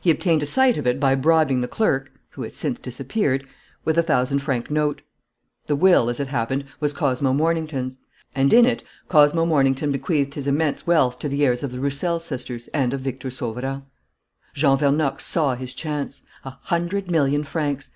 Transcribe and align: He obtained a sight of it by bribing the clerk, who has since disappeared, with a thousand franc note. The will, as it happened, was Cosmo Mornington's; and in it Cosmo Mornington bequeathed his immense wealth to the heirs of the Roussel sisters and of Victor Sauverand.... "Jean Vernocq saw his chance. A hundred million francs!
He 0.00 0.12
obtained 0.12 0.40
a 0.40 0.46
sight 0.46 0.76
of 0.76 0.86
it 0.86 1.00
by 1.00 1.16
bribing 1.16 1.60
the 1.60 1.66
clerk, 1.66 2.12
who 2.30 2.42
has 2.42 2.54
since 2.54 2.78
disappeared, 2.78 3.44
with 3.84 3.98
a 3.98 4.04
thousand 4.04 4.38
franc 4.38 4.70
note. 4.70 5.02
The 5.66 5.74
will, 5.74 6.08
as 6.08 6.20
it 6.20 6.28
happened, 6.28 6.66
was 6.78 6.92
Cosmo 6.92 7.32
Mornington's; 7.32 7.98
and 8.36 8.52
in 8.52 8.66
it 8.66 8.84
Cosmo 9.08 9.44
Mornington 9.44 9.90
bequeathed 9.90 10.34
his 10.34 10.46
immense 10.46 10.86
wealth 10.86 11.18
to 11.18 11.28
the 11.28 11.44
heirs 11.44 11.64
of 11.64 11.72
the 11.72 11.80
Roussel 11.80 12.20
sisters 12.20 12.68
and 12.68 12.94
of 12.94 13.00
Victor 13.00 13.30
Sauverand.... 13.32 13.82
"Jean 14.52 14.78
Vernocq 14.78 15.20
saw 15.20 15.56
his 15.56 15.74
chance. 15.74 16.22
A 16.44 16.50
hundred 16.50 17.10
million 17.10 17.42
francs! 17.42 17.90